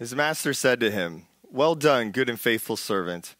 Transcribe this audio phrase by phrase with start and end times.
[0.00, 3.36] His master said to him, Well done, good and faithful servant.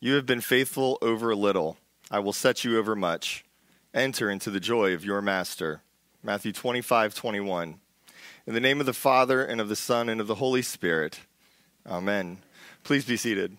[0.00, 1.76] You have been faithful over a little.
[2.10, 3.44] I will set you over much.
[3.92, 5.82] Enter into the joy of your master.
[6.22, 7.78] Matthew 25, 21.
[8.46, 11.20] In the name of the Father, and of the Son, and of the Holy Spirit.
[11.86, 12.38] Amen.
[12.84, 13.58] Please be seated.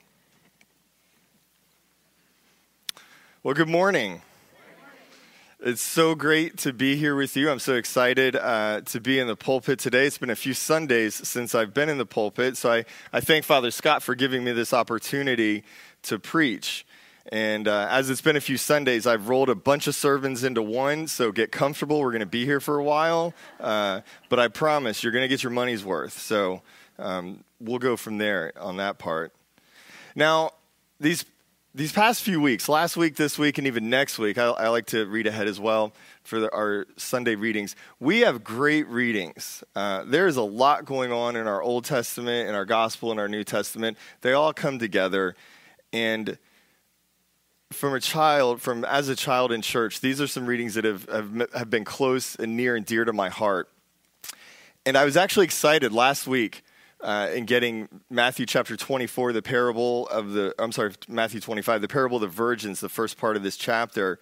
[3.43, 4.23] Well, good morning.
[5.61, 7.51] It's so great to be here with you.
[7.51, 10.05] I'm so excited uh, to be in the pulpit today.
[10.05, 13.43] It's been a few Sundays since I've been in the pulpit, so I, I thank
[13.43, 15.65] Father Scott for giving me this opportunity
[16.03, 16.85] to preach.
[17.29, 20.61] And uh, as it's been a few Sundays, I've rolled a bunch of sermons into
[20.61, 21.99] one, so get comfortable.
[21.99, 25.27] We're going to be here for a while, uh, but I promise you're going to
[25.27, 26.17] get your money's worth.
[26.17, 26.61] So
[26.97, 29.33] um, we'll go from there on that part.
[30.15, 30.51] Now,
[31.01, 31.25] these
[31.75, 34.87] these past few weeks, last week, this week, and even next week, I, I like
[34.87, 37.75] to read ahead as well for the, our Sunday readings.
[37.99, 39.63] We have great readings.
[39.75, 43.19] Uh, there is a lot going on in our Old Testament, in our Gospel, in
[43.19, 43.97] our New Testament.
[44.21, 45.35] They all come together,
[45.93, 46.39] and
[47.71, 51.07] from a child, from as a child in church, these are some readings that have,
[51.07, 53.69] have, have been close and near and dear to my heart.
[54.87, 56.63] And I was actually excited last week
[57.01, 61.87] uh, in getting Matthew chapter 24, the parable of the, I'm sorry, Matthew 25, the
[61.87, 64.19] parable of the virgins, the first part of this chapter,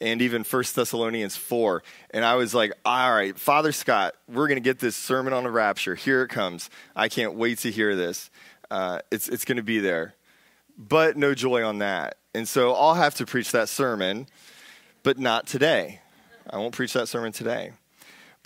[0.00, 1.82] and even 1 Thessalonians 4.
[2.10, 5.44] And I was like, all right, Father Scott, we're going to get this sermon on
[5.44, 5.94] the rapture.
[5.94, 6.68] Here it comes.
[6.94, 8.30] I can't wait to hear this.
[8.70, 10.14] Uh, it's it's going to be there.
[10.76, 12.18] But no joy on that.
[12.34, 14.26] And so I'll have to preach that sermon,
[15.02, 16.00] but not today.
[16.50, 17.72] I won't preach that sermon today.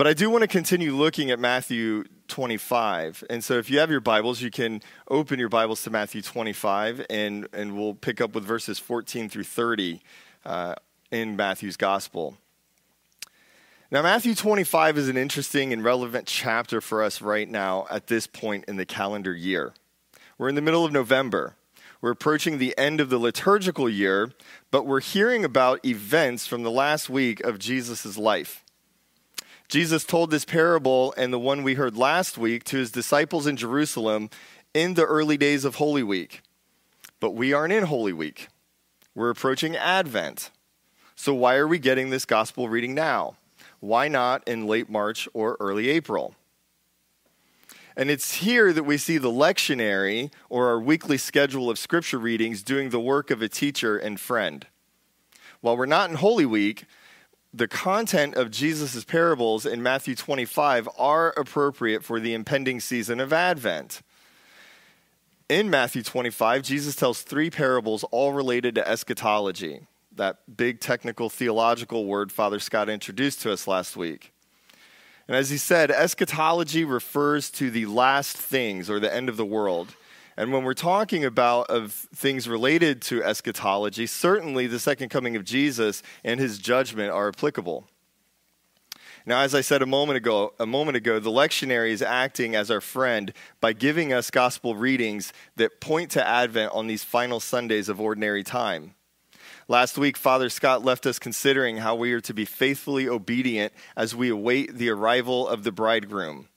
[0.01, 3.23] But I do want to continue looking at Matthew 25.
[3.29, 7.05] And so if you have your Bibles, you can open your Bibles to Matthew 25,
[7.11, 10.01] and, and we'll pick up with verses 14 through 30
[10.47, 10.75] uh,
[11.11, 12.39] in Matthew's Gospel.
[13.91, 18.27] Now, Matthew 25 is an interesting and relevant chapter for us right now at this
[18.27, 19.75] point in the calendar year.
[20.39, 21.57] We're in the middle of November.
[22.01, 24.33] We're approaching the end of the liturgical year,
[24.71, 28.65] but we're hearing about events from the last week of Jesus' life.
[29.71, 33.57] Jesus told this parable and the one we heard last week to his disciples in
[33.57, 34.29] Jerusalem
[34.75, 36.43] in the early days of Holy Week.
[37.21, 38.49] But we aren't in Holy Week.
[39.15, 40.51] We're approaching Advent.
[41.15, 43.37] So why are we getting this gospel reading now?
[43.79, 46.35] Why not in late March or early April?
[47.97, 52.65] And it's here that we see the lectionary or our weekly schedule of scripture readings
[52.65, 54.67] doing the work of a teacher and friend.
[55.61, 56.87] While we're not in Holy Week,
[57.53, 63.33] the content of Jesus' parables in Matthew 25 are appropriate for the impending season of
[63.33, 64.03] Advent.
[65.49, 72.07] In Matthew 25, Jesus tells three parables all related to eschatology, that big technical theological
[72.07, 74.33] word Father Scott introduced to us last week.
[75.27, 79.45] And as he said, eschatology refers to the last things or the end of the
[79.45, 79.97] world.
[80.41, 85.45] And when we're talking about of things related to eschatology, certainly the second coming of
[85.45, 87.87] Jesus and his judgment are applicable.
[89.27, 92.71] Now, as I said a moment ago, a moment ago, the lectionary is acting as
[92.71, 97.91] our friend by giving us gospel readings that point to Advent on these final Sundays
[97.91, 98.95] of ordinary time.
[99.69, 104.17] Last week, Father Scott left us considering how we are to be faithfully obedient as
[104.17, 106.49] we await the arrival of the bridegroom.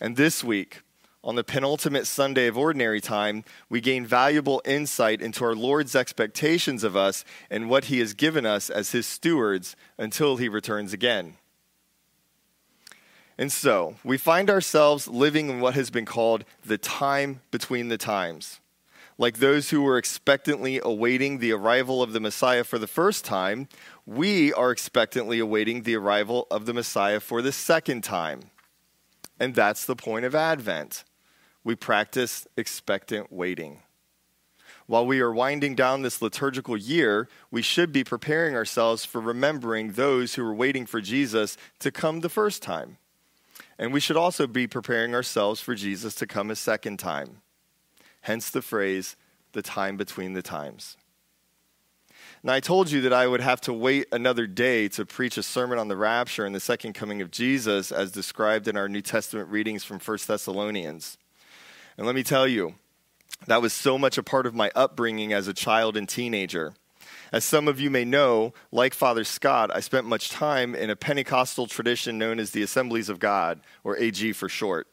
[0.00, 0.81] And this week,
[1.24, 6.82] on the penultimate Sunday of ordinary time, we gain valuable insight into our Lord's expectations
[6.82, 11.36] of us and what he has given us as his stewards until he returns again.
[13.38, 17.98] And so, we find ourselves living in what has been called the time between the
[17.98, 18.60] times.
[19.16, 23.68] Like those who were expectantly awaiting the arrival of the Messiah for the first time,
[24.06, 28.50] we are expectantly awaiting the arrival of the Messiah for the second time.
[29.38, 31.04] And that's the point of Advent
[31.64, 33.82] we practice expectant waiting.
[34.86, 39.92] While we are winding down this liturgical year, we should be preparing ourselves for remembering
[39.92, 42.98] those who were waiting for Jesus to come the first time.
[43.78, 47.42] And we should also be preparing ourselves for Jesus to come a second time.
[48.22, 49.16] Hence the phrase,
[49.52, 50.96] the time between the times.
[52.44, 55.42] Now, I told you that I would have to wait another day to preach a
[55.44, 59.00] sermon on the rapture and the second coming of Jesus as described in our New
[59.00, 61.18] Testament readings from 1 Thessalonians.
[61.96, 62.74] And let me tell you,
[63.46, 66.74] that was so much a part of my upbringing as a child and teenager.
[67.32, 70.96] As some of you may know, like Father Scott, I spent much time in a
[70.96, 74.86] Pentecostal tradition known as the Assemblies of God, or AG for short.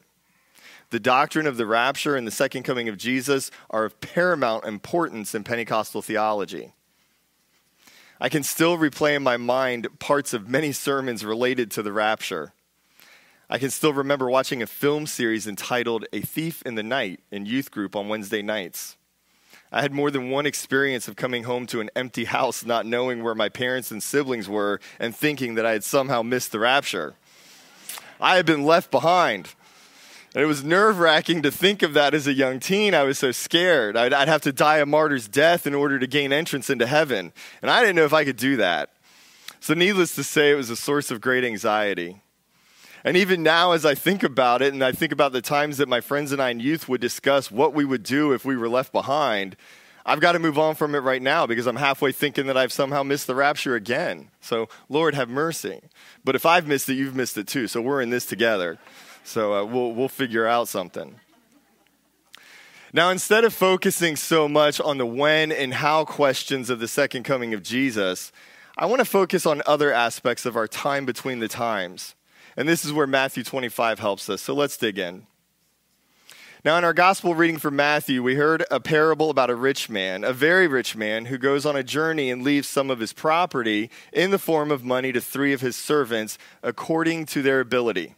[0.88, 5.34] The doctrine of the rapture and the second coming of Jesus are of paramount importance
[5.34, 6.72] in Pentecostal theology.
[8.20, 12.52] I can still replay in my mind parts of many sermons related to the rapture.
[13.52, 17.46] I can still remember watching a film series entitled A Thief in the Night in
[17.46, 18.96] youth group on Wednesday nights.
[19.72, 23.24] I had more than one experience of coming home to an empty house, not knowing
[23.24, 27.14] where my parents and siblings were, and thinking that I had somehow missed the rapture.
[28.20, 29.52] I had been left behind.
[30.32, 32.94] And it was nerve wracking to think of that as a young teen.
[32.94, 33.96] I was so scared.
[33.96, 37.32] I'd, I'd, have to die a martyr's death in order to gain entrance into heaven.
[37.62, 38.90] And I didn't know if I could do that.
[39.58, 42.20] So, needless to say, it was a source of great anxiety.
[43.04, 45.88] And even now, as I think about it, and I think about the times that
[45.88, 48.68] my friends and I in youth would discuss what we would do if we were
[48.68, 49.56] left behind,
[50.04, 52.72] I've got to move on from it right now because I'm halfway thinking that I've
[52.72, 54.30] somehow missed the rapture again.
[54.40, 55.80] So, Lord, have mercy.
[56.24, 57.66] But if I've missed it, you've missed it too.
[57.68, 58.78] So, we're in this together.
[59.24, 61.20] So, uh, we'll, we'll figure out something.
[62.92, 67.22] Now, instead of focusing so much on the when and how questions of the second
[67.22, 68.32] coming of Jesus,
[68.76, 72.16] I want to focus on other aspects of our time between the times.
[72.56, 74.42] And this is where Matthew 25 helps us.
[74.42, 75.26] So let's dig in.
[76.62, 80.24] Now, in our gospel reading from Matthew, we heard a parable about a rich man,
[80.24, 83.90] a very rich man, who goes on a journey and leaves some of his property
[84.12, 88.14] in the form of money to three of his servants according to their ability.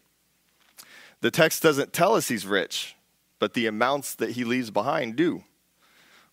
[1.20, 2.96] The text doesn't tell us he's rich,
[3.38, 5.44] but the amounts that he leaves behind do.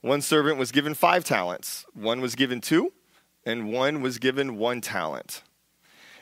[0.01, 2.91] One servant was given five talents, one was given two,
[3.45, 5.43] and one was given one talent.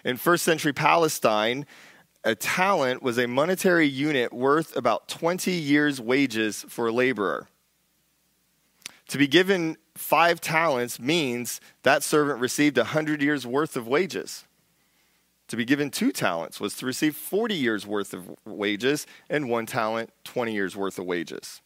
[0.03, 1.65] In first century Palestine,
[2.23, 7.47] a talent was a monetary unit worth about 20 years' wages for a laborer.
[9.09, 14.43] To be given five talents means that servant received 100 years' worth of wages.
[15.47, 19.65] To be given two talents was to receive 40 years' worth of wages, and one
[19.65, 21.61] talent, 20 years' worth of wages.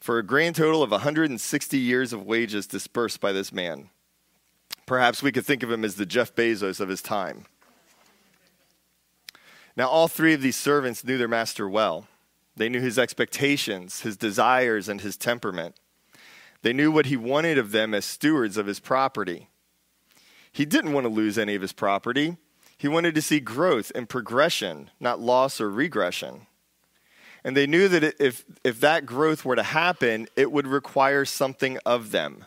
[0.00, 3.90] For a grand total of 160 years of wages dispersed by this man.
[4.86, 7.44] Perhaps we could think of him as the Jeff Bezos of his time.
[9.76, 12.08] Now, all three of these servants knew their master well.
[12.56, 15.76] They knew his expectations, his desires, and his temperament.
[16.62, 19.48] They knew what he wanted of them as stewards of his property.
[20.50, 22.36] He didn't want to lose any of his property.
[22.76, 26.46] He wanted to see growth and progression, not loss or regression.
[27.44, 31.78] And they knew that if, if that growth were to happen, it would require something
[31.86, 32.44] of them.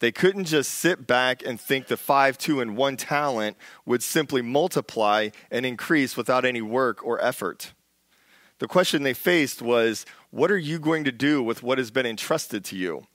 [0.00, 4.42] They couldn't just sit back and think the five, two, and one talent would simply
[4.42, 7.72] multiply and increase without any work or effort.
[8.58, 12.06] The question they faced was what are you going to do with what has been
[12.06, 13.06] entrusted to you?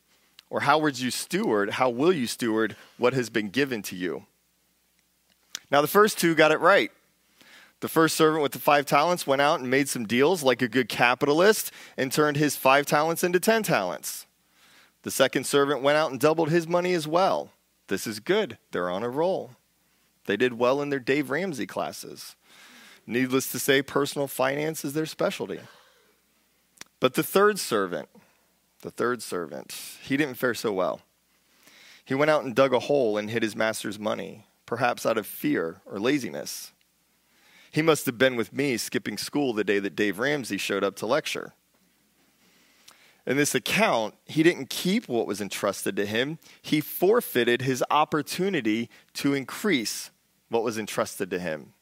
[0.50, 4.28] Or how would you steward, how will you steward what has been given to you?
[5.72, 6.92] Now, the first two got it right.
[7.80, 10.68] The first servant with the five talents went out and made some deals like a
[10.68, 14.25] good capitalist and turned his five talents into ten talents.
[15.06, 17.52] The second servant went out and doubled his money as well.
[17.90, 18.58] This is good.
[18.72, 19.52] They're on a roll.
[20.26, 22.36] They did well in their Dave Ramsey classes.
[23.06, 25.60] Needless to say, personal finance is their specialty.
[27.00, 28.10] But the third servant,
[28.82, 31.02] the third servant, he didn't fare so well.
[32.04, 35.28] He went out and dug a hole and hid his master's money, perhaps out of
[35.28, 36.72] fear or laziness.
[37.70, 40.96] He must have been with me skipping school the day that Dave Ramsey showed up
[40.96, 41.54] to lecture.
[43.26, 48.90] In this account, he didn't keep what was entrusted to him, he forfeited his opportunity
[49.14, 50.12] to increase
[50.50, 51.74] what was entrusted to him.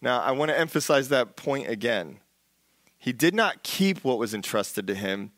[0.00, 2.18] Now, I want to emphasize that point again.
[2.98, 5.32] He did not keep what was entrusted to him,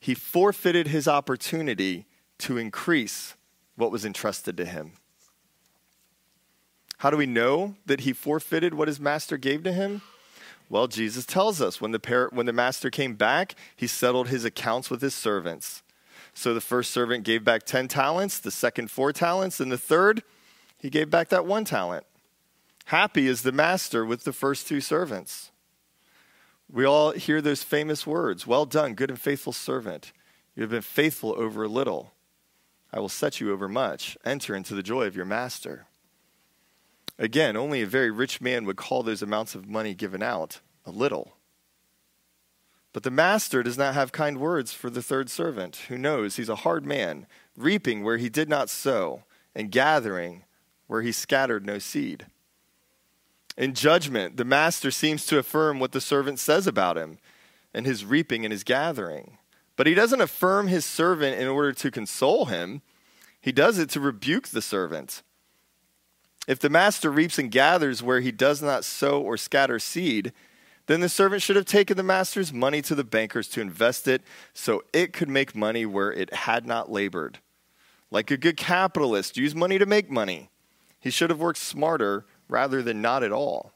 [0.00, 2.06] he forfeited his opportunity
[2.38, 3.34] to increase
[3.76, 4.92] what was entrusted to him.
[6.98, 10.02] How do we know that he forfeited what his master gave to him?
[10.68, 14.44] Well, Jesus tells us when the, par- when the master came back, he settled his
[14.44, 15.82] accounts with his servants.
[16.34, 20.22] So the first servant gave back 10 talents, the second, four talents, and the third,
[20.78, 22.04] he gave back that one talent.
[22.86, 25.50] Happy is the master with the first two servants.
[26.70, 30.12] We all hear those famous words Well done, good and faithful servant.
[30.54, 32.12] You have been faithful over a little.
[32.92, 34.16] I will set you over much.
[34.24, 35.86] Enter into the joy of your master.
[37.18, 40.90] Again, only a very rich man would call those amounts of money given out a
[40.90, 41.34] little.
[42.92, 46.48] But the master does not have kind words for the third servant, who knows he's
[46.48, 50.44] a hard man, reaping where he did not sow, and gathering
[50.86, 52.26] where he scattered no seed.
[53.56, 57.18] In judgment, the master seems to affirm what the servant says about him
[57.74, 59.36] and his reaping and his gathering.
[59.76, 62.82] But he doesn't affirm his servant in order to console him,
[63.40, 65.22] he does it to rebuke the servant.
[66.48, 70.32] If the master reaps and gathers where he does not sow or scatter seed,
[70.86, 74.22] then the servant should have taken the master's money to the bankers to invest it
[74.54, 77.40] so it could make money where it had not labored.
[78.10, 80.48] Like a good capitalist, use money to make money.
[80.98, 83.72] He should have worked smarter rather than not at all.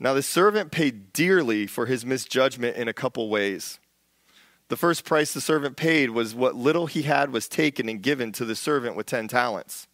[0.00, 3.78] Now, the servant paid dearly for his misjudgment in a couple ways.
[4.68, 8.32] The first price the servant paid was what little he had was taken and given
[8.32, 9.86] to the servant with 10 talents.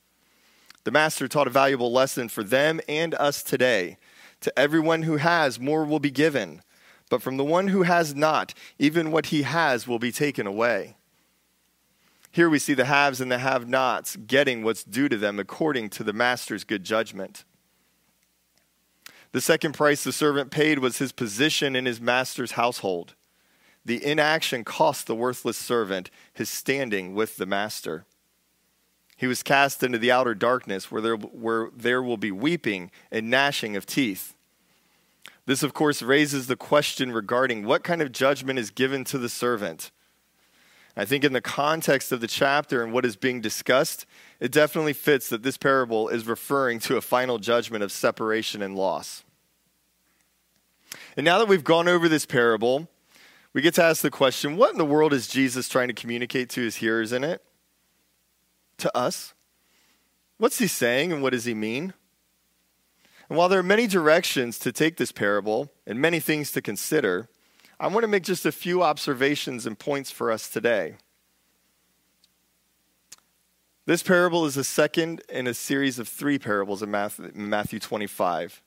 [0.88, 3.98] The master taught a valuable lesson for them and us today.
[4.40, 6.62] To everyone who has, more will be given,
[7.10, 10.96] but from the one who has not, even what he has will be taken away.
[12.30, 15.90] Here we see the haves and the have nots getting what's due to them according
[15.90, 17.44] to the master's good judgment.
[19.32, 23.14] The second price the servant paid was his position in his master's household.
[23.84, 28.06] The inaction cost the worthless servant his standing with the master.
[29.18, 33.28] He was cast into the outer darkness where there, where there will be weeping and
[33.28, 34.36] gnashing of teeth.
[35.44, 39.28] This, of course, raises the question regarding what kind of judgment is given to the
[39.28, 39.90] servant.
[40.96, 44.06] I think, in the context of the chapter and what is being discussed,
[44.38, 48.76] it definitely fits that this parable is referring to a final judgment of separation and
[48.76, 49.24] loss.
[51.16, 52.88] And now that we've gone over this parable,
[53.52, 56.50] we get to ask the question what in the world is Jesus trying to communicate
[56.50, 57.42] to his hearers in it?
[58.78, 59.34] To us?
[60.38, 61.94] What's he saying and what does he mean?
[63.28, 67.28] And while there are many directions to take this parable and many things to consider,
[67.80, 70.94] I want to make just a few observations and points for us today.
[73.84, 78.62] This parable is the second in a series of three parables in Matthew 25,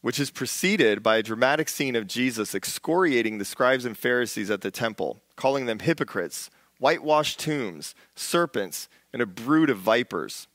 [0.00, 4.62] which is preceded by a dramatic scene of Jesus excoriating the scribes and Pharisees at
[4.62, 10.46] the temple, calling them hypocrites, whitewashed tombs, serpents, and a brood of vipers.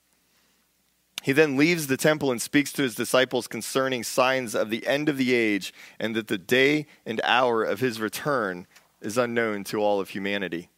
[1.22, 5.10] He then leaves the temple and speaks to his disciples concerning signs of the end
[5.10, 8.66] of the age and that the day and hour of his return
[9.02, 10.70] is unknown to all of humanity.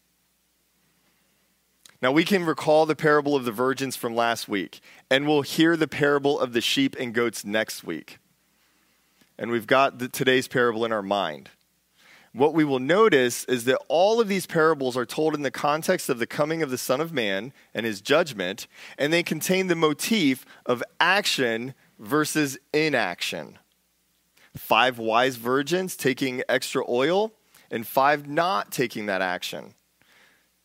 [2.02, 4.80] Now, we can recall the parable of the virgins from last week,
[5.12, 8.18] and we'll hear the parable of the sheep and goats next week.
[9.38, 11.52] And we've got the, today's parable in our mind.
[12.36, 16.10] What we will notice is that all of these parables are told in the context
[16.10, 19.76] of the coming of the Son of Man and his judgment, and they contain the
[19.76, 23.58] motif of action versus inaction.
[24.54, 27.32] Five wise virgins taking extra oil,
[27.72, 29.74] and five not taking that action.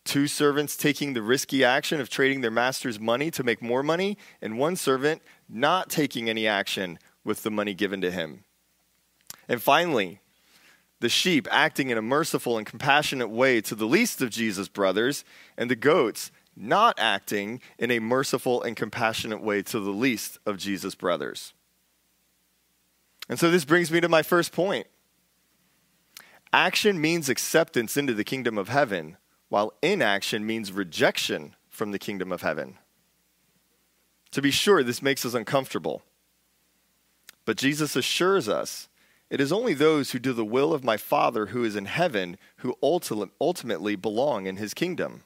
[0.05, 4.19] Two servants taking the risky action of trading their master's money to make more money,
[4.43, 8.43] and one servant not taking any action with the money given to him.
[9.49, 10.19] And finally,
[11.01, 15.25] the sheep acting in a merciful and compassionate way to the least of Jesus' brothers,
[15.57, 20.59] and the goats not acting in a merciful and compassionate way to the least of
[20.59, 21.55] Jesus' brothers.
[23.29, 24.87] And so this brings me to my first point.
[26.53, 29.17] Action means acceptance into the kingdom of heaven,
[29.49, 32.77] while inaction means rejection from the kingdom of heaven.
[34.33, 36.03] To be sure, this makes us uncomfortable.
[37.47, 38.89] But Jesus assures us
[39.31, 42.37] it is only those who do the will of my Father who is in heaven
[42.59, 45.23] who ultimately belong in his kingdom.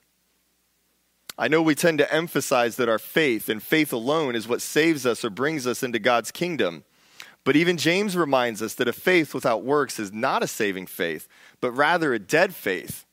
[1.37, 5.05] I know we tend to emphasize that our faith and faith alone is what saves
[5.05, 6.85] us or brings us into God's kingdom.
[7.43, 11.27] But even James reminds us that a faith without works is not a saving faith,
[11.61, 13.05] but rather a dead faith.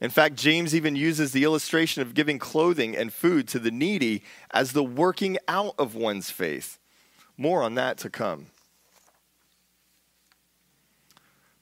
[0.00, 4.22] In fact, James even uses the illustration of giving clothing and food to the needy
[4.50, 6.78] as the working out of one's faith.
[7.36, 8.46] More on that to come.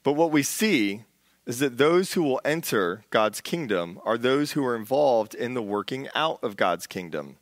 [0.06, 1.02] But what we see
[1.46, 5.62] is that those who will enter God's kingdom are those who are involved in the
[5.62, 7.38] working out of God's kingdom.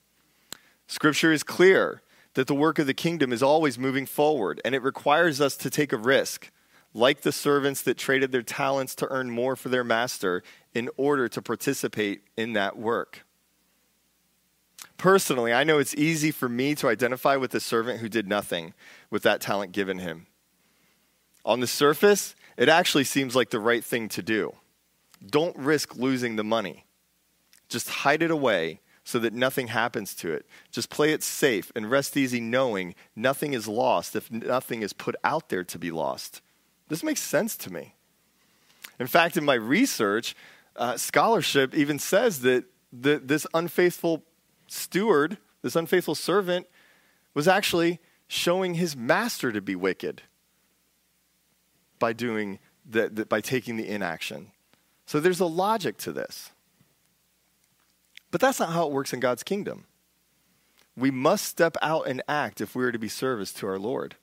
[0.87, 2.01] Scripture is clear
[2.33, 5.69] that the work of the kingdom is always moving forward, and it requires us to
[5.69, 6.51] take a risk
[6.95, 10.43] like the servants that traded their talents to earn more for their master
[10.73, 13.27] in order to participate in that work.
[14.97, 18.73] Personally, I know it's easy for me to identify with the servant who did nothing
[19.11, 20.29] with that talent given him.
[21.45, 24.55] On the surface, it actually seems like the right thing to do.
[25.25, 26.85] Don't risk losing the money.
[27.69, 30.47] Just hide it away so that nothing happens to it.
[30.71, 35.15] Just play it safe and rest easy knowing nothing is lost if nothing is put
[35.23, 36.41] out there to be lost.
[36.89, 37.95] This makes sense to me.
[38.99, 40.35] In fact, in my research,
[40.77, 44.23] uh, scholarship even says that the, this unfaithful
[44.69, 46.67] steward, this unfaithful servant,
[47.35, 50.23] was actually showing his master to be wicked
[51.99, 52.59] by doing
[52.89, 54.51] the, the, by taking the inaction.
[55.07, 56.51] So there's a logic to this.
[58.31, 59.85] But that's not how it works in God's kingdom.
[60.97, 64.17] We must step out and act if we are to be service to our Lord.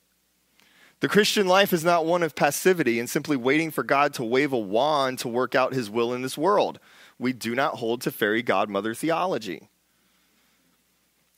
[1.02, 4.54] The Christian life is not one of passivity and simply waiting for God to wave
[4.54, 6.80] a wand to work out his will in this world.
[7.18, 9.70] We do not hold to fairy godmother theology.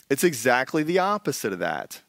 [0.10, 2.02] It's exactly the opposite of that.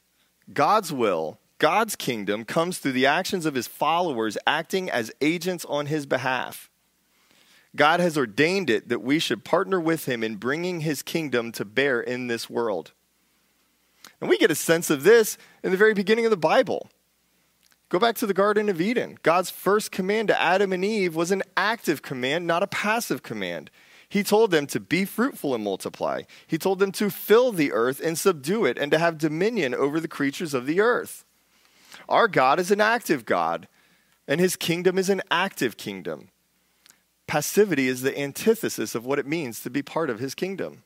[0.52, 5.86] God's will God's kingdom comes through the actions of his followers acting as agents on
[5.86, 6.68] his behalf.
[7.76, 11.64] God has ordained it that we should partner with him in bringing his kingdom to
[11.64, 12.92] bear in this world.
[14.20, 16.88] And we get a sense of this in the very beginning of the Bible.
[17.88, 19.18] Go back to the Garden of Eden.
[19.22, 23.70] God's first command to Adam and Eve was an active command, not a passive command.
[24.08, 26.22] He told them to be fruitful and multiply.
[26.46, 30.00] He told them to fill the earth and subdue it and to have dominion over
[30.00, 31.24] the creatures of the earth.
[32.08, 33.68] Our God is an active God,
[34.28, 36.28] and his kingdom is an active kingdom.
[37.26, 40.82] Passivity is the antithesis of what it means to be part of his kingdom.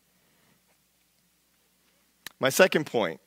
[2.41, 3.21] My second point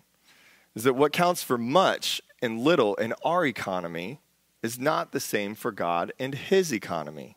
[0.75, 4.19] is that what counts for much and little in our economy
[4.63, 7.35] is not the same for God and his economy.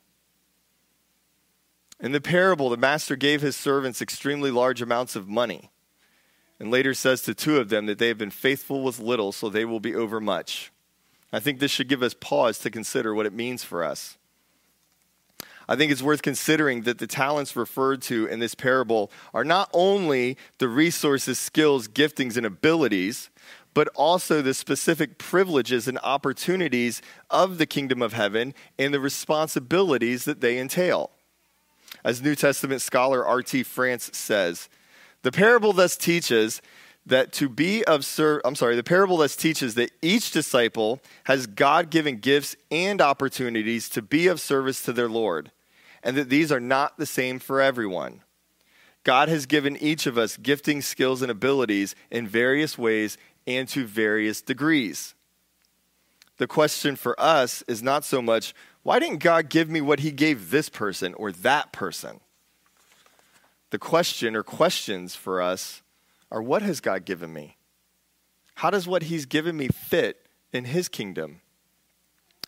[2.01, 5.71] In the parable, the master gave his servants extremely large amounts of money
[6.59, 9.49] and later says to two of them that they have been faithful with little, so
[9.49, 10.71] they will be over much.
[11.33, 14.17] I think this should give us pause to consider what it means for us.
[15.69, 19.71] I think it's worth considering that the talents referred to in this parable are not
[19.73, 23.31] only the resources, skills, giftings, and abilities,
[23.73, 30.25] but also the specific privileges and opportunities of the kingdom of heaven and the responsibilities
[30.27, 31.11] that they entail.
[32.05, 33.63] As New Testament scholar R.T.
[33.65, 34.69] France says,
[35.25, 36.61] the parable thus teaches
[37.07, 41.47] that to be of ser- I'm sorry, the parable thus teaches that each disciple has
[41.47, 45.51] God-given gifts and opportunities to be of service to their Lord,
[46.03, 48.21] and that these are not the same for everyone.
[49.03, 53.17] God has given each of us gifting, skills, and abilities in various ways
[53.47, 55.15] and to various degrees.
[56.37, 60.11] The question for us is not so much, why didn't God give me what he
[60.11, 62.21] gave this person or that person?
[63.75, 65.83] The question or questions for us
[66.31, 67.57] are what has God given me?
[68.55, 71.41] How does what He's given me fit in His kingdom?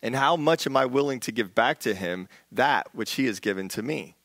[0.01, 3.41] And how much am I willing to give back to Him that which He has
[3.41, 4.15] given to me?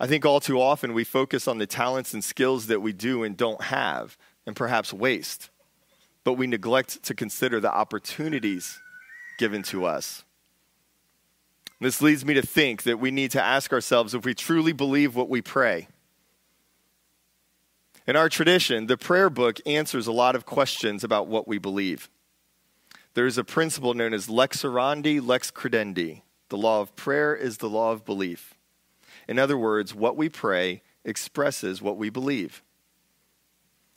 [0.00, 3.22] I think all too often we focus on the talents and skills that we do
[3.22, 5.50] and don't have, and perhaps waste,
[6.24, 8.80] but we neglect to consider the opportunities
[9.38, 10.24] given to us.
[11.80, 15.16] This leads me to think that we need to ask ourselves if we truly believe
[15.16, 15.88] what we pray.
[18.06, 22.10] In our tradition, the prayer book answers a lot of questions about what we believe.
[23.14, 26.22] There is a principle known as lex orandi, lex credendi.
[26.48, 28.54] The law of prayer is the law of belief.
[29.26, 32.62] In other words, what we pray expresses what we believe.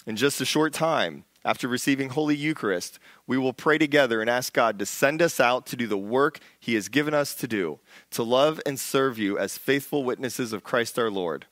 [0.06, 4.54] In just a short time, after receiving Holy Eucharist, we will pray together and ask
[4.54, 7.80] God to send us out to do the work He has given us to do,
[8.12, 11.46] to love and serve you as faithful witnesses of Christ our Lord.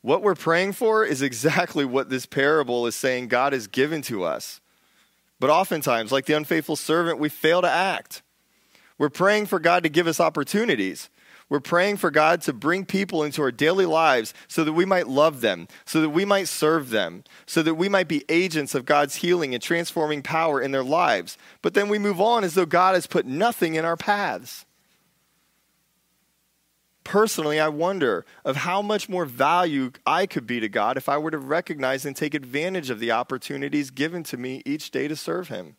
[0.00, 4.24] What we're praying for is exactly what this parable is saying God has given to
[4.24, 4.60] us.
[5.38, 8.22] But oftentimes, like the unfaithful servant, we fail to act.
[8.98, 11.08] We're praying for God to give us opportunities.
[11.52, 15.06] We're praying for God to bring people into our daily lives so that we might
[15.06, 18.86] love them, so that we might serve them, so that we might be agents of
[18.86, 21.36] God's healing and transforming power in their lives.
[21.60, 24.64] But then we move on as though God has put nothing in our paths
[27.04, 31.18] personally, I wonder of how much more value I could be to God if I
[31.18, 35.16] were to recognize and take advantage of the opportunities given to me each day to
[35.16, 35.76] serve Him.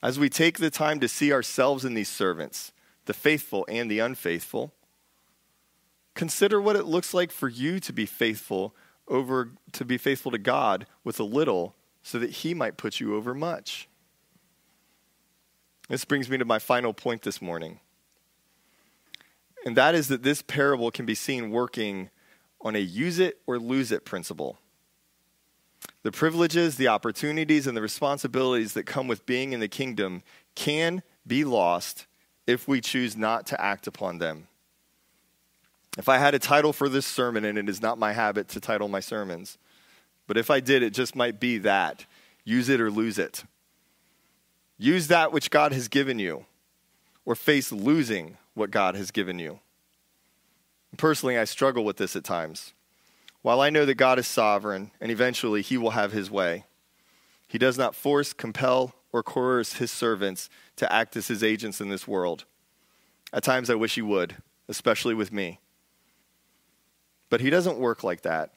[0.00, 2.70] As we take the time to see ourselves in these servants,
[3.06, 4.72] the faithful and the unfaithful,
[6.14, 8.74] consider what it looks like for you to be faithful
[9.08, 13.16] over to be faithful to God with a little so that he might put you
[13.16, 13.88] over much.
[15.88, 17.80] This brings me to my final point this morning.
[19.66, 22.10] And that is that this parable can be seen working
[22.60, 24.58] on a use it or lose it principle.
[26.02, 30.22] The privileges, the opportunities, and the responsibilities that come with being in the kingdom
[30.54, 32.06] can be lost
[32.46, 34.48] if we choose not to act upon them.
[35.98, 38.60] If I had a title for this sermon, and it is not my habit to
[38.60, 39.58] title my sermons,
[40.26, 42.06] but if I did, it just might be that
[42.44, 43.44] use it or lose it.
[44.78, 46.46] Use that which God has given you,
[47.24, 49.60] or face losing what God has given you.
[50.96, 52.72] Personally, I struggle with this at times.
[53.42, 56.64] While I know that God is sovereign and eventually he will have his way,
[57.46, 60.48] he does not force, compel, or coerce his servants
[60.80, 62.44] to act as his agents in this world.
[63.32, 65.60] At times, I wish he would, especially with me.
[67.28, 68.54] But he doesn't work like that.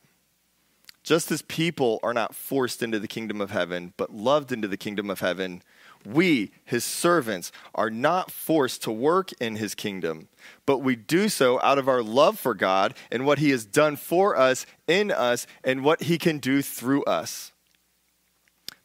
[1.04, 4.78] Just as people are not forced into the kingdom of heaven, but loved into the
[4.78, 5.62] kingdom of heaven,
[6.06, 10.30] we, his servants, are not forced to work in his kingdom,
[10.66, 13.98] but we do so out of our love for God and what he has done
[13.98, 17.53] for us, in us, and what he can do through us.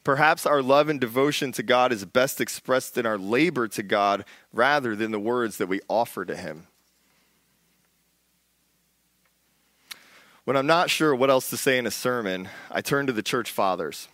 [0.09, 4.25] Perhaps our love and devotion to God is best expressed in our labor to God
[4.51, 6.65] rather than the words that we offer to Him.
[10.45, 13.21] When I'm not sure what else to say in a sermon, I turn to the
[13.21, 14.07] church fathers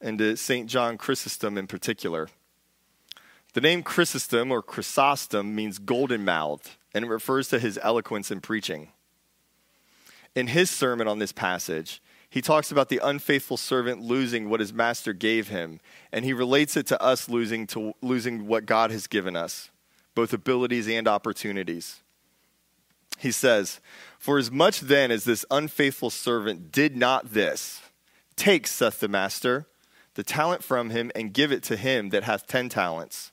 [0.00, 0.68] and to St.
[0.68, 2.28] John Chrysostom in particular.
[3.54, 8.40] The name Chrysostom or Chrysostom means golden mouthed, and it refers to his eloquence in
[8.40, 8.92] preaching.
[10.36, 14.72] In his sermon on this passage, he talks about the unfaithful servant losing what his
[14.72, 15.80] master gave him,
[16.12, 19.68] and he relates it to us losing to losing what God has given us,
[20.14, 22.02] both abilities and opportunities.
[23.18, 23.80] He says,
[24.20, 27.82] For as much then as this unfaithful servant did not this,
[28.36, 29.66] take, saith the master,
[30.14, 33.32] the talent from him, and give it to him that hath ten talents.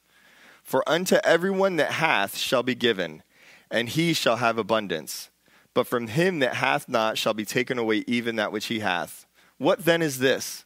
[0.63, 3.21] For unto everyone that hath shall be given,
[3.69, 5.29] and he shall have abundance
[5.77, 9.27] but from him that hath not shall be taken away even that which he hath.
[9.59, 10.65] What then is this?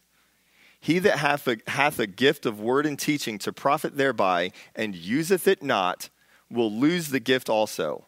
[0.80, 4.94] He that hath a, hath a gift of word and teaching to profit thereby, and
[4.96, 6.08] useth it not,
[6.50, 8.06] will lose the gift also.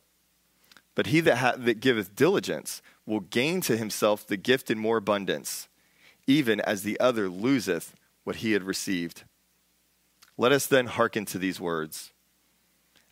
[0.95, 4.97] But he that, ha- that giveth diligence will gain to himself the gift in more
[4.97, 5.69] abundance,
[6.27, 9.25] even as the other loseth what he had received.
[10.39, 12.13] Let us then hearken to these words.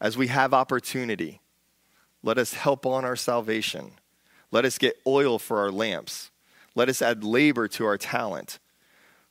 [0.01, 1.42] As we have opportunity,
[2.23, 3.93] let us help on our salvation.
[4.51, 6.31] Let us get oil for our lamps.
[6.75, 8.59] Let us add labor to our talent.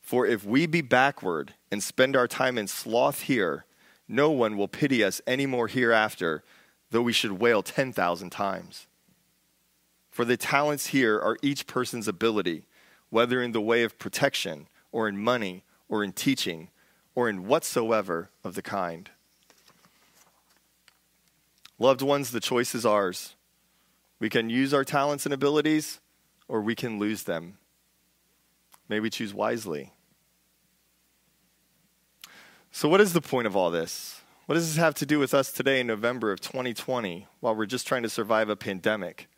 [0.00, 3.64] For if we be backward and spend our time in sloth here,
[4.08, 6.42] no one will pity us any more hereafter,
[6.90, 8.86] though we should wail 10,000 times.
[10.10, 12.64] For the talents here are each person's ability,
[13.08, 16.68] whether in the way of protection, or in money, or in teaching,
[17.14, 19.10] or in whatsoever of the kind.
[21.82, 23.34] Loved ones, the choice is ours.
[24.20, 25.98] We can use our talents and abilities,
[26.46, 27.58] or we can lose them.
[28.88, 29.90] May we choose wisely.
[32.70, 34.20] So, what is the point of all this?
[34.46, 37.66] What does this have to do with us today in November of 2020 while we're
[37.66, 39.28] just trying to survive a pandemic,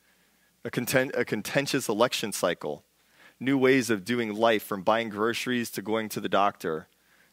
[0.67, 2.85] a, content, a contentious election cycle,
[3.41, 6.89] new ways of doing life from buying groceries to going to the doctor,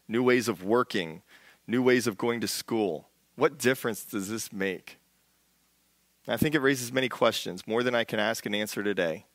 [0.07, 1.21] new ways of working,
[1.67, 3.09] new ways of going to school?
[3.35, 4.99] What difference does this make?
[6.27, 9.25] I think it raises many questions, more than I can ask and answer today.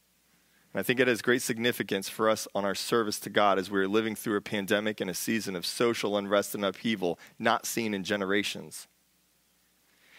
[0.73, 3.71] And I think it has great significance for us on our service to God as
[3.71, 7.95] we're living through a pandemic and a season of social unrest and upheaval not seen
[7.95, 8.87] in generations.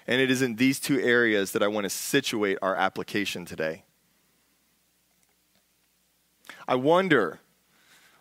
[0.07, 3.83] And it is in these two areas that I want to situate our application today.
[6.67, 7.39] I wonder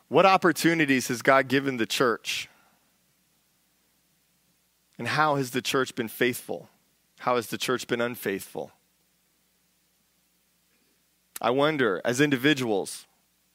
[0.09, 2.49] what opportunities has God given the church?
[4.99, 6.69] And how has the church been faithful?
[7.21, 8.73] How has the church been unfaithful?
[11.41, 13.07] I wonder, as individuals,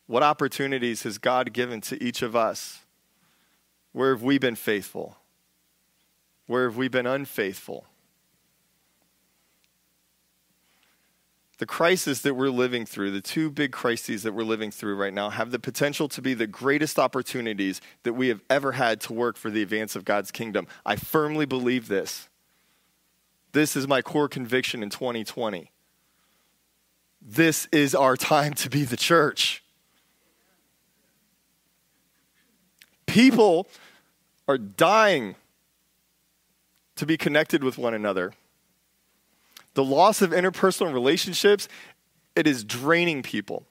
[0.07, 2.79] what opportunities has God given to each of us?
[3.91, 5.17] Where have we been faithful?
[6.47, 7.85] Where have we been unfaithful?
[11.59, 15.13] The crisis that we're living through, the two big crises that we're living through right
[15.13, 19.13] now, have the potential to be the greatest opportunities that we have ever had to
[19.13, 20.67] work for the advance of God's kingdom.
[20.85, 22.27] I firmly believe this.
[23.53, 25.71] This is my core conviction in 2020.
[27.21, 29.63] This is our time to be the church.
[33.05, 33.67] People
[34.47, 35.35] are dying
[36.95, 38.33] to be connected with one another.
[39.73, 41.67] The loss of interpersonal relationships,
[42.35, 43.65] it is draining people.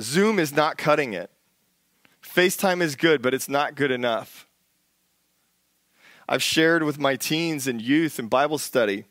[0.00, 1.30] Zoom is not cutting it.
[2.22, 4.46] FaceTime is good, but it's not good enough.
[6.28, 9.04] I've shared with my teens and youth in Bible study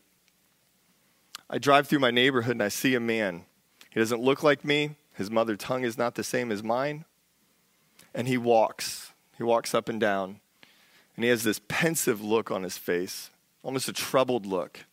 [1.54, 3.44] I drive through my neighborhood and I see a man.
[3.90, 4.96] He doesn't look like me.
[5.16, 7.04] His mother tongue is not the same as mine.
[8.16, 9.12] And he walks.
[9.38, 10.40] He walks up and down.
[11.18, 13.32] And he has this pensive look on his face,
[13.64, 14.86] almost a troubled look.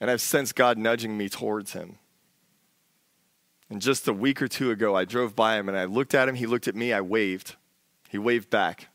[0.00, 1.98] And I've sensed God nudging me towards him.
[3.68, 6.26] And just a week or two ago, I drove by him and I looked at
[6.26, 6.36] him.
[6.36, 6.90] He looked at me.
[6.90, 7.56] I waved.
[8.08, 8.88] He waved back.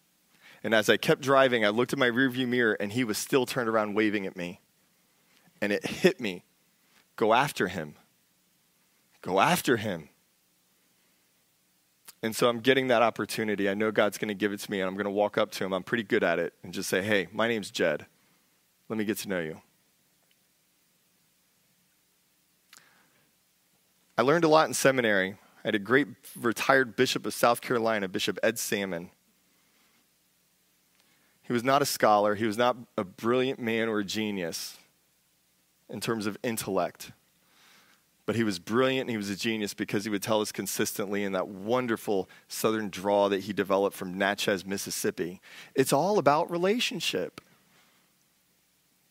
[0.63, 3.45] And as I kept driving, I looked at my rearview mirror and he was still
[3.45, 4.61] turned around waving at me
[5.61, 6.43] and it hit me.
[7.15, 7.95] Go after him.
[9.21, 10.09] Go after him.
[12.21, 13.69] And so I'm getting that opportunity.
[13.69, 15.51] I know God's going to give it to me, and I'm going to walk up
[15.51, 15.73] to him.
[15.73, 18.05] I'm pretty good at it and just say, Hey, my name's Jed.
[18.89, 19.61] Let me get to know you.
[24.17, 25.37] I learned a lot in seminary.
[25.63, 29.11] I had a great retired bishop of South Carolina, Bishop Ed Salmon.
[31.43, 34.77] He was not a scholar, he was not a brilliant man or a genius
[35.89, 37.11] in terms of intellect.
[38.25, 41.31] but he was brilliant he was a genius because he would tell us consistently in
[41.31, 45.41] that wonderful southern draw that he developed from Natchez, Mississippi.
[45.73, 47.41] It's all about relationship.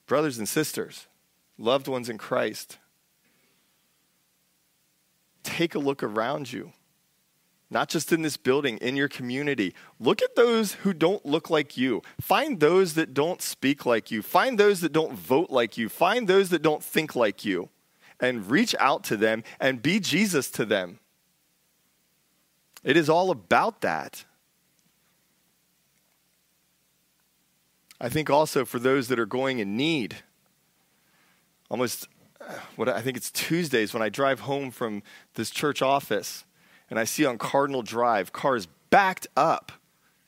[0.07, 1.09] Brothers and sisters,
[1.59, 2.79] loved ones in Christ,
[5.43, 6.73] take a look around you.
[7.71, 9.75] Not just in this building, in your community.
[10.01, 12.03] Look at those who don't look like you.
[12.19, 14.23] Find those that don't speak like you.
[14.23, 15.91] Find those that don't vote like you.
[15.91, 17.69] Find those that don't think like you
[18.21, 20.99] and reach out to them and be Jesus to them.
[22.83, 24.25] It is all about that.
[28.01, 30.17] I think also for those that are going in need,
[31.69, 32.09] almost
[32.41, 35.03] uh, what I think it's Tuesdays when I drive home from
[35.35, 36.45] this church office
[36.91, 39.73] and I see on Cardinal Drive cars backed up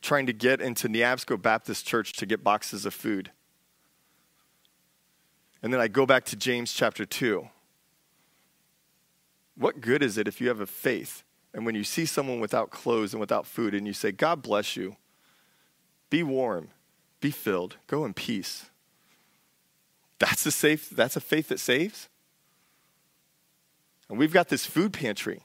[0.03, 3.31] trying to get into Neabsco Baptist Church to get boxes of food.
[5.63, 7.49] And then I go back to James chapter 2
[9.61, 12.71] what good is it if you have a faith and when you see someone without
[12.71, 14.97] clothes and without food and you say, God bless you,
[16.09, 16.69] be warm,
[17.21, 18.71] be filled, go in peace?
[20.19, 22.09] That's a safe, that's a faith that saves.
[24.09, 25.43] And we've got this food pantry.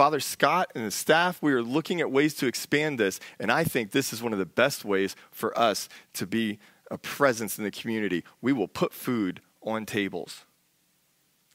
[0.00, 3.64] Father Scott and the staff, we are looking at ways to expand this, and I
[3.64, 6.58] think this is one of the best ways for us to be
[6.90, 8.24] a presence in the community.
[8.40, 10.46] We will put food on tables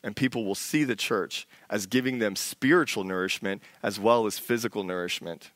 [0.04, 4.84] and people will see the church as giving them spiritual nourishment as well as physical
[4.84, 5.50] nourishment.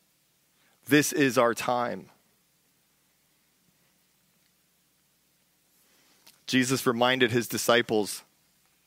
[0.87, 2.09] This is our time.
[6.47, 8.23] Jesus reminded his disciples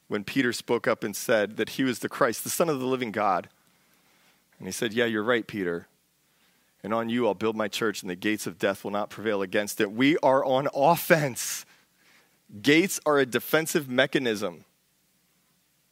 [0.08, 2.86] when Peter spoke up and said that he was the Christ, the Son of the
[2.86, 3.48] living God.
[4.62, 5.88] And he said, Yeah, you're right, Peter.
[6.84, 9.42] And on you I'll build my church, and the gates of death will not prevail
[9.42, 9.90] against it.
[9.90, 11.66] We are on offense.
[12.62, 14.64] Gates are a defensive mechanism.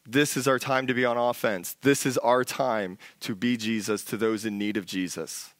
[0.06, 1.78] This is our time to be on offense.
[1.82, 5.52] This is our time to be Jesus to those in need of Jesus.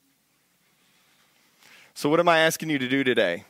[1.94, 3.42] So, what am I asking you to do today?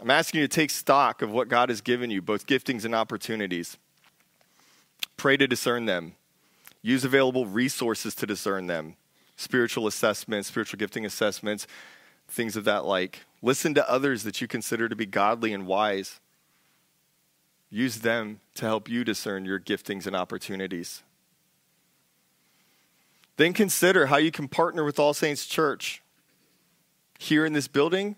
[0.00, 2.94] I'm asking you to take stock of what God has given you, both giftings and
[2.94, 3.76] opportunities.
[5.16, 6.14] Pray to discern them.
[6.82, 8.96] Use available resources to discern them
[9.36, 11.66] spiritual assessments, spiritual gifting assessments,
[12.28, 13.20] things of that like.
[13.40, 16.20] Listen to others that you consider to be godly and wise.
[17.70, 21.02] Use them to help you discern your giftings and opportunities.
[23.36, 26.02] Then consider how you can partner with All Saints Church
[27.18, 28.16] here in this building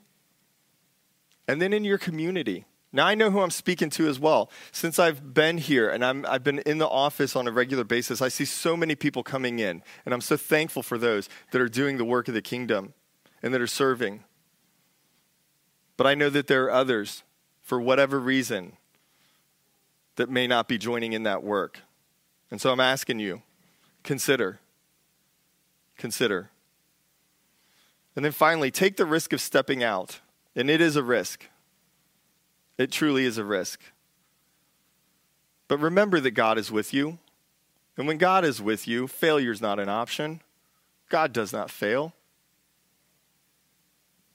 [1.47, 2.65] and then in your community.
[2.93, 4.51] Now, I know who I'm speaking to as well.
[4.71, 8.21] Since I've been here and i have been in the office on a regular basis,
[8.21, 11.69] I see so many people coming in, and I'm so thankful for those that are
[11.69, 12.93] doing the work of the kingdom
[13.43, 14.25] and that are serving.
[15.97, 17.23] But I know that there are others,
[17.63, 18.77] for whatever reason,
[20.17, 21.81] that may not be joining in that work.
[22.51, 23.43] And so I'm asking you
[24.03, 24.61] consider.
[25.97, 26.51] Consider.
[28.15, 30.21] And then finally, take the risk of stepping out.
[30.55, 31.47] And it is a risk.
[32.79, 33.81] It truly is a risk.
[35.69, 37.19] But remember that God is with you.
[37.97, 40.41] And when God is with you, failure is not an option.
[41.09, 42.15] God does not fail.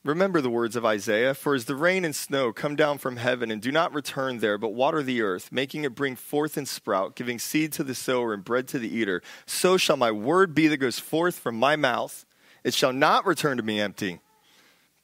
[0.04, 3.50] Remember the words of Isaiah For as the rain and snow come down from heaven
[3.50, 7.14] and do not return there, but water the earth, making it bring forth and sprout,
[7.14, 10.66] giving seed to the sower and bread to the eater, so shall my word be
[10.68, 12.24] that goes forth from my mouth.
[12.64, 14.20] It shall not return to me empty,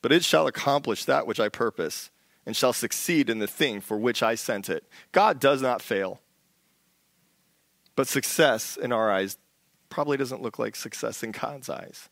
[0.01, 2.11] but it shall accomplish that which I purpose,
[2.47, 4.85] and shall succeed in the thing for which I sent it.
[5.13, 6.21] God does not fail.
[7.97, 9.39] But success in our eyes
[9.89, 12.09] probably doesn't look like success in God's eyes.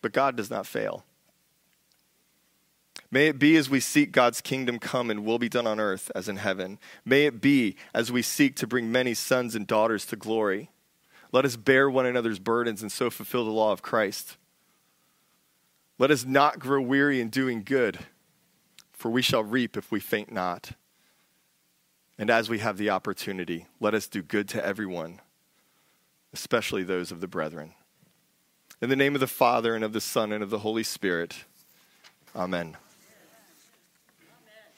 [0.00, 1.04] But God does not fail.
[3.10, 6.10] May it be as we seek God's kingdom come and will be done on earth
[6.14, 6.78] as in heaven.
[7.04, 10.70] May it be as we seek to bring many sons and daughters to glory.
[11.32, 14.36] Let us bear one another's burdens and so fulfill the law of Christ.
[15.98, 17.98] Let us not grow weary in doing good,
[18.96, 20.72] for we shall reap if we faint not.
[22.18, 25.20] And as we have the opportunity, let us do good to everyone,
[26.32, 27.74] especially those of the brethren.
[28.80, 31.44] In the name of the Father, and of the Son, and of the Holy Spirit,
[32.34, 32.78] amen.